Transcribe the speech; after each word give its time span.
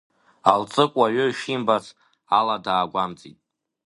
Алҵыкә 0.51 0.97
уаҩы 0.99 1.25
ишимбац 1.29 1.85
ала 2.37 2.55
даагәамҵит. 2.65 3.37